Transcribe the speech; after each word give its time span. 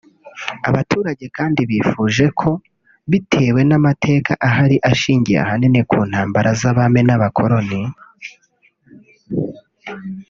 Abaturage 0.69 1.25
kandi 1.37 1.59
bifuje 1.69 2.25
ko 2.39 2.49
bitewe 3.11 3.59
n’amateka 3.69 4.31
ahari 4.47 4.77
ashingiye 4.91 5.37
ahanini 5.45 5.81
ku 5.89 5.97
ntambara 6.09 6.49
z’abami 6.59 7.01
n’abakoloni 7.05 7.81